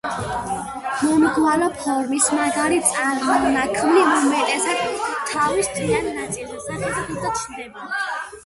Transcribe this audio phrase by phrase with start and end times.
[1.01, 4.83] მომრგვალო ფორმის მაგარი წარმონაქმნი უმეტესად
[5.33, 7.87] თავის თმიან ნაწილზე, სახეზე, ზურგზე ჩნდება.